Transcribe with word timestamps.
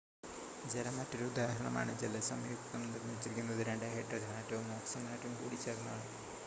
ജലം 0.65 0.95
മറ്റൊരു 0.97 1.25
ഉദാഹരണമാണ് 1.27 1.91
ജലസംയുക്തം 2.01 2.81
നിർമ്മിച്ചിരിക്കുന്നത് 2.89 3.63
2 3.65 3.93
ഹൈഡ്രജൻ 3.93 4.31
ആറ്റവും 4.39 4.65
1 4.69 4.79
ഓക്സിജൻ 4.79 5.07
ആറ്റവും 5.13 5.35
കൂടിച്ചേർന്നാണ് 5.37 6.05